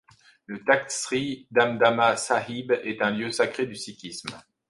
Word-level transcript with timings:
Le 0.47 0.63
Takht 0.63 0.89
Sri 0.89 1.45
Damdama 1.51 2.17
Sahib 2.17 2.71
est 2.83 3.03
un 3.03 3.11
lieu 3.11 3.29
sacré 3.29 3.67
du 3.67 3.75
sikhisme. 3.75 4.31